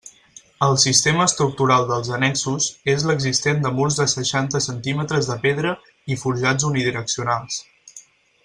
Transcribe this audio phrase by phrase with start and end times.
[0.67, 5.75] El sistema estructural dels annexos és l'existent de murs de seixanta centímetres de pedra
[6.15, 7.63] i forjats unidireccionals.